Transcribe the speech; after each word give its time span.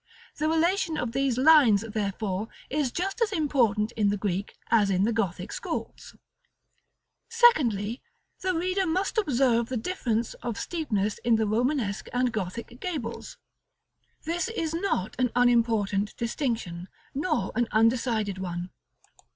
The 0.37 0.49
relation 0.49 0.97
of 0.97 1.11
these 1.11 1.37
lines, 1.37 1.83
therefore, 1.87 2.47
is 2.71 2.91
just 2.91 3.21
as 3.21 3.31
important 3.31 3.91
in 3.91 4.09
the 4.09 4.17
Greek 4.17 4.55
as 4.71 4.89
in 4.89 5.03
the 5.03 5.13
Gothic 5.13 5.51
schools. 5.51 6.15
[Illustration: 7.29 7.29
Fig. 7.29 7.31
XIII.]§ 7.31 7.31
XCI. 7.31 7.37
Secondly, 7.73 8.01
the 8.39 8.53
reader 8.55 8.87
must 8.87 9.19
observe 9.19 9.69
the 9.69 9.77
difference 9.77 10.33
of 10.41 10.57
steepness 10.59 11.19
in 11.19 11.35
the 11.35 11.45
Romanesque 11.45 12.07
and 12.13 12.31
Gothic 12.31 12.79
gables. 12.79 13.37
This 14.23 14.47
is 14.47 14.73
not 14.73 15.15
an 15.19 15.29
unimportant 15.35 16.15
distinction, 16.17 16.87
nor 17.13 17.51
an 17.53 17.67
undecided 17.71 18.39
one. 18.39 18.71